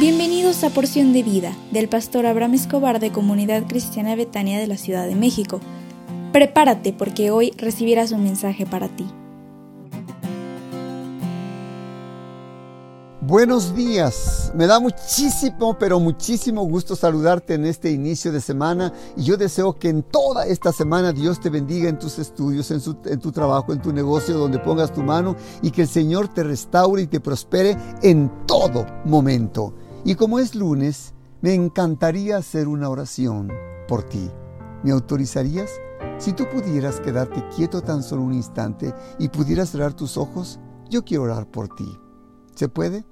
Bienvenidos 0.00 0.64
a 0.64 0.70
Porción 0.70 1.12
de 1.12 1.22
Vida 1.22 1.54
del 1.72 1.86
pastor 1.86 2.24
Abraham 2.24 2.54
Escobar 2.54 3.00
de 3.00 3.12
Comunidad 3.12 3.66
Cristiana 3.68 4.16
Betania 4.16 4.58
de 4.58 4.66
la 4.66 4.78
Ciudad 4.78 5.06
de 5.06 5.14
México. 5.14 5.60
Prepárate 6.32 6.94
porque 6.94 7.30
hoy 7.30 7.52
recibirás 7.58 8.10
un 8.10 8.24
mensaje 8.24 8.64
para 8.64 8.88
ti. 8.88 9.04
Buenos 13.20 13.76
días, 13.76 14.50
me 14.54 14.66
da 14.66 14.80
muchísimo, 14.80 15.76
pero 15.78 16.00
muchísimo 16.00 16.64
gusto 16.64 16.96
saludarte 16.96 17.52
en 17.52 17.66
este 17.66 17.90
inicio 17.90 18.32
de 18.32 18.40
semana 18.40 18.94
y 19.18 19.24
yo 19.24 19.36
deseo 19.36 19.78
que 19.78 19.90
en 19.90 20.02
toda 20.02 20.46
esta 20.46 20.72
semana 20.72 21.12
Dios 21.12 21.40
te 21.40 21.50
bendiga 21.50 21.90
en 21.90 21.98
tus 21.98 22.18
estudios, 22.18 22.70
en, 22.70 22.80
en, 23.04 23.20
tu 23.20 23.32
trabajo, 23.32 23.74
en 23.74 23.82
tu 23.82 23.92
negocio, 23.92 24.38
donde 24.38 24.60
pongas 24.60 24.94
tu 24.94 25.02
mano 25.02 25.36
y 25.60 25.70
que 25.70 25.82
el 25.82 25.88
Señor 25.88 26.28
te 26.28 26.42
restaure 26.42 27.02
y 27.02 27.06
te 27.06 27.20
prospere 27.20 27.76
en 28.02 28.46
todo 28.46 28.86
momento. 29.04 29.74
Y 30.04 30.14
como 30.14 30.38
es 30.38 30.54
lunes, 30.54 31.12
me 31.42 31.52
encantaría 31.54 32.38
hacer 32.38 32.68
una 32.68 32.88
oración 32.88 33.50
por 33.86 34.02
ti. 34.02 34.30
¿Me 34.82 34.92
autorizarías? 34.92 35.70
Si 36.18 36.32
tú 36.32 36.46
pudieras 36.50 37.00
quedarte 37.00 37.46
quieto 37.54 37.82
tan 37.82 38.02
solo 38.02 38.22
un 38.22 38.32
instante 38.32 38.94
y 39.18 39.28
pudieras 39.28 39.70
cerrar 39.70 39.92
tus 39.92 40.16
ojos, 40.16 40.58
yo 40.88 41.04
quiero 41.04 41.24
orar 41.24 41.46
por 41.46 41.68
ti. 41.74 41.98
¿Se 42.54 42.68
puede? 42.68 43.04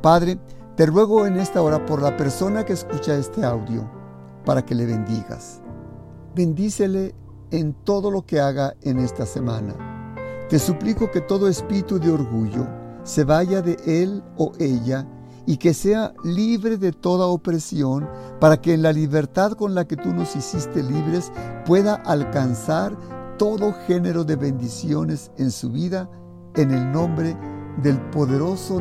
Padre, 0.00 0.40
te 0.76 0.86
ruego 0.86 1.26
en 1.26 1.38
esta 1.38 1.62
hora 1.62 1.84
por 1.86 2.02
la 2.02 2.16
persona 2.16 2.64
que 2.64 2.72
escucha 2.72 3.14
este 3.14 3.44
audio, 3.44 3.88
para 4.44 4.64
que 4.64 4.74
le 4.74 4.86
bendigas. 4.86 5.60
Bendícele 6.34 7.14
en 7.52 7.74
todo 7.84 8.10
lo 8.10 8.26
que 8.26 8.40
haga 8.40 8.74
en 8.82 8.98
esta 8.98 9.26
semana. 9.26 9.74
Te 10.48 10.58
suplico 10.58 11.10
que 11.10 11.20
todo 11.20 11.46
espíritu 11.46 12.00
de 12.00 12.10
orgullo 12.10 12.66
se 13.04 13.22
vaya 13.24 13.62
de 13.62 13.76
él 13.86 14.24
o 14.36 14.52
ella 14.58 15.06
y 15.46 15.56
que 15.56 15.74
sea 15.74 16.14
libre 16.24 16.76
de 16.76 16.92
toda 16.92 17.26
opresión, 17.26 18.08
para 18.40 18.60
que 18.60 18.74
en 18.74 18.82
la 18.82 18.92
libertad 18.92 19.52
con 19.52 19.74
la 19.74 19.86
que 19.86 19.96
tú 19.96 20.12
nos 20.12 20.36
hiciste 20.36 20.82
libres 20.82 21.32
pueda 21.66 21.94
alcanzar 21.94 22.96
todo 23.38 23.74
género 23.86 24.24
de 24.24 24.36
bendiciones 24.36 25.30
en 25.38 25.50
su 25.50 25.70
vida, 25.70 26.08
en 26.54 26.70
el 26.70 26.92
nombre 26.92 27.36
del 27.82 28.00
poderoso 28.10 28.78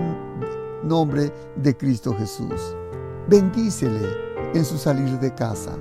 nombre 0.84 1.32
de 1.56 1.76
Cristo 1.78 2.14
Jesús. 2.16 2.76
Bendícele 3.28 4.08
en 4.54 4.66
su 4.66 4.78
salir 4.78 5.20
de 5.20 5.34
casa 5.34 5.78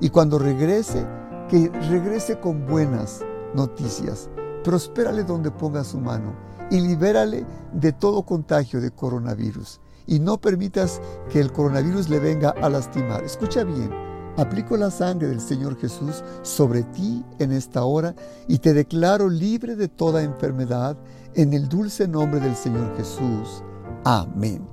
y 0.00 0.10
cuando 0.10 0.38
regrese, 0.38 1.06
que 1.48 1.68
regrese 1.90 2.40
con 2.40 2.66
buenas 2.66 3.24
noticias. 3.54 4.30
Prospérale 4.62 5.24
donde 5.24 5.50
ponga 5.50 5.84
su 5.84 6.00
mano 6.00 6.34
y 6.70 6.80
libérale 6.80 7.44
de 7.72 7.92
todo 7.92 8.22
contagio 8.22 8.80
de 8.80 8.90
coronavirus. 8.90 9.80
Y 10.06 10.20
no 10.20 10.40
permitas 10.40 11.00
que 11.30 11.40
el 11.40 11.52
coronavirus 11.52 12.08
le 12.08 12.18
venga 12.18 12.50
a 12.50 12.68
lastimar. 12.68 13.24
Escucha 13.24 13.64
bien, 13.64 13.90
aplico 14.36 14.76
la 14.76 14.90
sangre 14.90 15.28
del 15.28 15.40
Señor 15.40 15.78
Jesús 15.78 16.22
sobre 16.42 16.82
ti 16.82 17.24
en 17.38 17.52
esta 17.52 17.84
hora 17.84 18.14
y 18.48 18.58
te 18.58 18.74
declaro 18.74 19.28
libre 19.28 19.76
de 19.76 19.88
toda 19.88 20.22
enfermedad 20.22 20.96
en 21.34 21.52
el 21.52 21.68
dulce 21.68 22.06
nombre 22.06 22.40
del 22.40 22.56
Señor 22.56 22.96
Jesús. 22.96 23.62
Amén. 24.04 24.66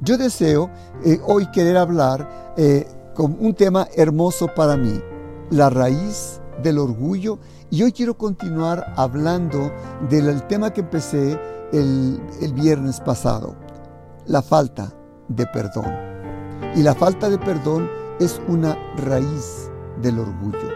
Yo 0.00 0.18
deseo 0.18 0.70
eh, 1.04 1.20
hoy 1.26 1.50
querer 1.50 1.76
hablar 1.76 2.54
eh, 2.56 2.86
con 3.14 3.36
un 3.40 3.54
tema 3.54 3.88
hermoso 3.96 4.48
para 4.54 4.76
mí, 4.76 5.00
la 5.50 5.70
raíz 5.70 6.40
del 6.62 6.78
orgullo. 6.78 7.38
Y 7.70 7.82
hoy 7.82 7.92
quiero 7.92 8.16
continuar 8.16 8.92
hablando 8.96 9.72
del 10.08 10.46
tema 10.46 10.72
que 10.72 10.82
empecé 10.82 11.38
el, 11.72 12.20
el 12.40 12.52
viernes 12.52 13.00
pasado, 13.00 13.56
la 14.26 14.42
falta 14.42 14.92
de 15.28 15.46
perdón. 15.46 15.92
Y 16.74 16.82
la 16.82 16.94
falta 16.94 17.30
de 17.30 17.38
perdón 17.38 17.88
es 18.20 18.40
una 18.48 18.76
raíz 18.96 19.70
del 20.00 20.18
orgullo. 20.18 20.68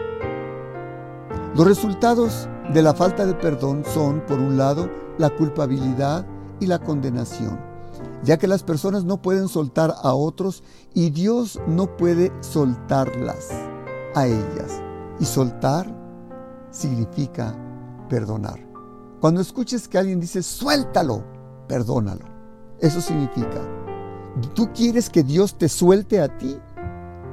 Los 1.55 1.67
resultados 1.67 2.47
de 2.73 2.81
la 2.81 2.93
falta 2.93 3.25
de 3.25 3.33
perdón 3.33 3.83
son, 3.85 4.21
por 4.21 4.39
un 4.39 4.57
lado, 4.57 4.89
la 5.17 5.29
culpabilidad 5.29 6.25
y 6.59 6.67
la 6.67 6.79
condenación 6.79 7.69
ya 8.23 8.37
que 8.37 8.47
las 8.47 8.63
personas 8.63 9.03
no 9.03 9.21
pueden 9.21 9.47
soltar 9.47 9.95
a 10.01 10.13
otros 10.13 10.63
y 10.93 11.09
Dios 11.09 11.59
no 11.67 11.97
puede 11.97 12.31
soltarlas 12.41 13.49
a 14.15 14.27
ellas. 14.27 14.81
Y 15.19 15.25
soltar 15.25 15.93
significa 16.71 17.55
perdonar. 18.09 18.59
Cuando 19.19 19.41
escuches 19.41 19.87
que 19.87 19.97
alguien 19.97 20.19
dice, 20.19 20.41
suéltalo, 20.43 21.23
perdónalo. 21.67 22.25
Eso 22.81 23.01
significa, 23.01 23.61
tú 24.53 24.71
quieres 24.73 25.09
que 25.09 25.23
Dios 25.23 25.57
te 25.57 25.69
suelte 25.69 26.21
a 26.21 26.37
ti, 26.37 26.57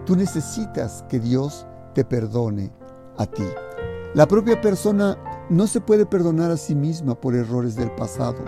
tú 0.05 0.17
necesitas 0.17 1.05
que 1.09 1.21
Dios 1.21 1.67
te 1.95 2.05
perdone 2.05 2.73
a 3.17 3.27
ti. 3.27 3.45
La 4.15 4.27
propia 4.27 4.61
persona 4.61 5.19
no 5.49 5.67
se 5.67 5.81
puede 5.81 6.07
perdonar 6.07 6.51
a 6.51 6.57
sí 6.57 6.75
misma 6.75 7.15
por 7.15 7.35
errores 7.35 7.77
del 7.77 7.91
pasado 7.93 8.45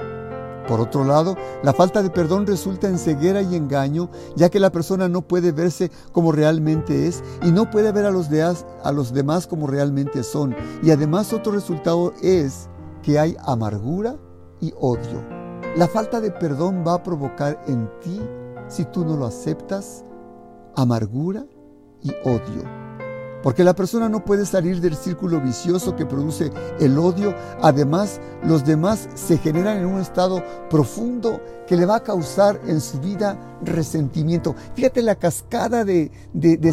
por 0.68 0.80
otro 0.80 1.02
lado, 1.02 1.34
la 1.62 1.72
falta 1.72 2.02
de 2.02 2.10
perdón 2.10 2.46
resulta 2.46 2.88
en 2.88 2.98
ceguera 2.98 3.40
y 3.40 3.56
engaño, 3.56 4.10
ya 4.36 4.50
que 4.50 4.60
la 4.60 4.70
persona 4.70 5.08
no 5.08 5.22
puede 5.22 5.50
verse 5.50 5.90
como 6.12 6.30
realmente 6.30 7.08
es 7.08 7.24
y 7.42 7.50
no 7.50 7.70
puede 7.70 7.90
ver 7.90 8.04
a 8.04 8.10
los, 8.10 8.28
a 8.30 8.92
los 8.92 9.14
demás 9.14 9.46
como 9.46 9.66
realmente 9.66 10.22
son. 10.22 10.54
Y 10.82 10.90
además 10.90 11.32
otro 11.32 11.52
resultado 11.52 12.12
es 12.22 12.68
que 13.02 13.18
hay 13.18 13.34
amargura 13.46 14.16
y 14.60 14.74
odio. 14.78 15.37
La 15.76 15.86
falta 15.86 16.20
de 16.20 16.30
perdón 16.30 16.84
va 16.86 16.94
a 16.94 17.02
provocar 17.02 17.62
en 17.66 17.88
ti, 18.00 18.20
si 18.68 18.84
tú 18.86 19.04
no 19.04 19.16
lo 19.16 19.26
aceptas, 19.26 20.04
amargura 20.74 21.44
y 22.02 22.10
odio. 22.24 22.88
Porque 23.42 23.62
la 23.62 23.74
persona 23.74 24.08
no 24.08 24.24
puede 24.24 24.44
salir 24.44 24.80
del 24.80 24.96
círculo 24.96 25.40
vicioso 25.40 25.94
que 25.94 26.06
produce 26.06 26.50
el 26.80 26.98
odio. 26.98 27.34
Además, 27.62 28.20
los 28.42 28.64
demás 28.64 29.08
se 29.14 29.38
generan 29.38 29.78
en 29.78 29.86
un 29.86 30.00
estado 30.00 30.42
profundo 30.68 31.40
que 31.66 31.76
le 31.76 31.86
va 31.86 31.96
a 31.96 32.02
causar 32.02 32.60
en 32.66 32.80
su 32.80 32.98
vida 32.98 33.38
resentimiento. 33.62 34.56
Fíjate 34.74 35.02
la 35.02 35.14
cascada 35.14 35.84
de, 35.84 36.10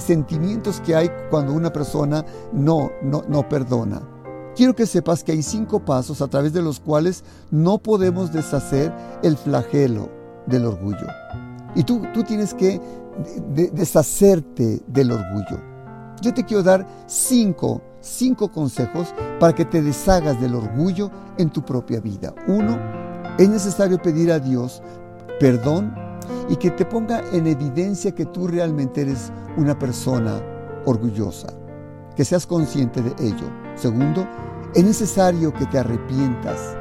sentimientos 0.04 0.82
que 0.82 0.96
hay 0.96 1.12
cuando 1.30 1.54
una 1.54 1.72
persona 1.72 2.26
no, 2.52 2.92
no, 3.04 3.24
no 3.28 3.48
perdona. 3.48 4.15
Quiero 4.56 4.74
que 4.74 4.86
sepas 4.86 5.24
que 5.24 5.34
hay 5.34 5.44
cinco 5.44 5.80
pasos 5.84 6.22
a 6.22 6.28
través 6.28 6.54
de 6.54 6.62
los 6.62 6.80
cuales 6.80 7.24
no 7.52 7.78
podemos 7.78 8.32
deshacer 8.32 8.94
el 9.22 9.36
flagelo 9.36 10.10
del 10.48 10.66
orgullo. 10.66 11.08
Y 11.76 11.84
tú, 11.84 12.02
tú 12.14 12.24
tienes 12.24 12.54
que 12.54 12.80
deshacerte 13.52 14.82
del 14.88 15.12
orgullo. 15.12 15.60
Yo 16.22 16.34
te 16.34 16.46
quiero 16.46 16.64
dar 16.64 16.88
cinco, 17.06 17.82
cinco 18.00 18.50
consejos 18.50 19.14
para 19.40 19.54
que 19.54 19.66
te 19.66 19.82
deshagas 19.82 20.40
del 20.40 20.56
orgullo 20.56 21.12
en 21.38 21.50
tu 21.50 21.64
propia 21.64 22.00
vida. 22.00 22.34
Uno, 22.48 22.80
es 23.38 23.50
necesario 23.50 24.02
pedir 24.02 24.32
a 24.32 24.40
Dios 24.40 24.82
perdón 25.40 25.94
y 26.50 26.56
que 26.56 26.72
te 26.72 26.86
ponga 26.86 27.22
en 27.34 27.48
evidencia 27.48 28.14
que 28.14 28.26
tú 28.26 28.48
realmente 28.48 29.02
eres 29.02 29.34
una 29.58 29.78
persona 29.78 30.42
orgullosa, 30.86 31.48
que 32.16 32.26
seas 32.26 32.46
consciente 32.46 33.02
de 33.02 33.14
ello. 33.26 33.50
Segundo, 33.76 34.28
es 34.74 34.84
necesario 34.84 35.54
que 35.54 35.66
te 35.66 35.80
arrepientas 35.80 36.76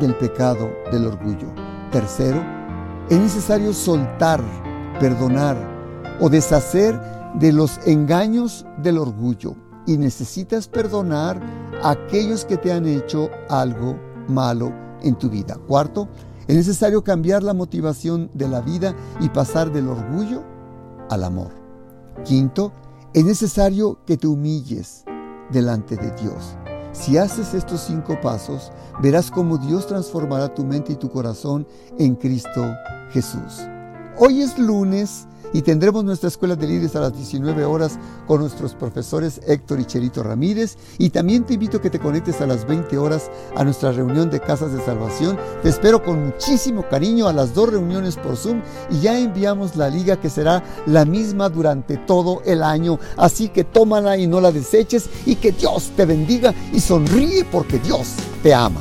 del 0.00 0.14
pecado 0.16 0.68
del 0.90 1.06
orgullo. 1.06 1.52
Tercero, 1.90 2.42
es 3.08 3.18
necesario 3.18 3.72
soltar, 3.72 4.42
perdonar 5.00 5.56
o 6.20 6.28
deshacer 6.28 7.00
de 7.34 7.52
los 7.52 7.78
engaños 7.86 8.66
del 8.78 8.98
orgullo 8.98 9.54
y 9.86 9.96
necesitas 9.96 10.68
perdonar 10.68 11.40
a 11.82 11.90
aquellos 11.90 12.44
que 12.44 12.56
te 12.56 12.72
han 12.72 12.86
hecho 12.86 13.30
algo 13.48 13.98
malo 14.28 14.72
en 15.02 15.14
tu 15.14 15.30
vida. 15.30 15.56
Cuarto, 15.66 16.08
es 16.46 16.56
necesario 16.56 17.02
cambiar 17.02 17.42
la 17.42 17.54
motivación 17.54 18.30
de 18.34 18.48
la 18.48 18.60
vida 18.60 18.94
y 19.20 19.28
pasar 19.28 19.72
del 19.72 19.88
orgullo 19.88 20.42
al 21.10 21.24
amor. 21.24 21.50
Quinto, 22.24 22.72
es 23.14 23.24
necesario 23.24 23.98
que 24.06 24.16
te 24.16 24.26
humilles 24.26 25.04
delante 25.50 25.96
de 25.96 26.10
Dios. 26.20 26.56
Si 26.92 27.16
haces 27.16 27.54
estos 27.54 27.82
cinco 27.82 28.20
pasos, 28.20 28.72
verás 29.00 29.30
cómo 29.30 29.56
Dios 29.58 29.86
transformará 29.86 30.52
tu 30.54 30.64
mente 30.64 30.92
y 30.92 30.96
tu 30.96 31.08
corazón 31.10 31.66
en 31.98 32.16
Cristo 32.16 32.74
Jesús. 33.10 33.62
Hoy 34.20 34.42
es 34.42 34.58
lunes 34.58 35.28
y 35.52 35.62
tendremos 35.62 36.04
nuestra 36.04 36.26
escuela 36.26 36.56
de 36.56 36.66
líderes 36.66 36.96
a 36.96 37.00
las 37.00 37.14
19 37.14 37.64
horas 37.64 38.00
con 38.26 38.40
nuestros 38.40 38.74
profesores 38.74 39.40
Héctor 39.46 39.78
y 39.78 39.84
Cherito 39.84 40.24
Ramírez. 40.24 40.76
Y 40.98 41.10
también 41.10 41.44
te 41.44 41.54
invito 41.54 41.76
a 41.76 41.80
que 41.80 41.88
te 41.88 42.00
conectes 42.00 42.40
a 42.40 42.46
las 42.48 42.66
20 42.66 42.98
horas 42.98 43.30
a 43.54 43.62
nuestra 43.62 43.92
reunión 43.92 44.28
de 44.28 44.40
Casas 44.40 44.72
de 44.72 44.84
Salvación. 44.84 45.38
Te 45.62 45.68
espero 45.68 46.02
con 46.02 46.26
muchísimo 46.26 46.84
cariño 46.88 47.28
a 47.28 47.32
las 47.32 47.54
dos 47.54 47.70
reuniones 47.70 48.16
por 48.16 48.36
Zoom 48.36 48.60
y 48.90 48.98
ya 48.98 49.16
enviamos 49.16 49.76
la 49.76 49.88
liga 49.88 50.20
que 50.20 50.30
será 50.30 50.64
la 50.86 51.04
misma 51.04 51.48
durante 51.48 51.96
todo 51.96 52.42
el 52.44 52.64
año. 52.64 52.98
Así 53.16 53.50
que 53.50 53.62
tómala 53.62 54.18
y 54.18 54.26
no 54.26 54.40
la 54.40 54.50
deseches 54.50 55.08
y 55.26 55.36
que 55.36 55.52
Dios 55.52 55.92
te 55.96 56.04
bendiga 56.04 56.52
y 56.72 56.80
sonríe 56.80 57.44
porque 57.44 57.78
Dios 57.78 58.14
te 58.42 58.52
ama. 58.52 58.80